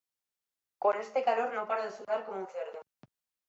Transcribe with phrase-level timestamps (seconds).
[0.83, 2.81] Con este calor no paro de sudar como un cerdo